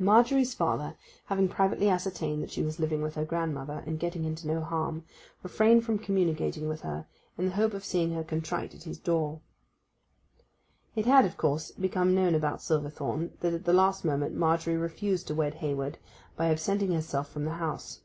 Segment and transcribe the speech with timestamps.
[0.00, 4.48] Margery's father, having privately ascertained that she was living with her grandmother, and getting into
[4.48, 5.04] no harm,
[5.44, 7.06] refrained from communicating with her,
[7.38, 9.40] in the hope of seeing her contrite at his door.
[10.96, 15.28] It had, of course, become known about Silverthorn that at the last moment Margery refused
[15.28, 15.98] to wed Hayward,
[16.36, 18.00] by absenting herself from the house.